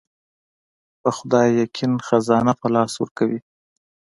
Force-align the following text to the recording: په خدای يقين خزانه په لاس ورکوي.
په 1.01 1.09
خدای 1.17 1.49
يقين 1.63 1.93
خزانه 2.07 2.53
په 2.61 2.67
لاس 2.75 2.93
ورکوي. 2.97 3.39